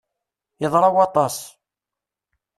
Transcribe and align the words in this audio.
Yeḍra 0.61 0.89
waṭas! 0.95 1.37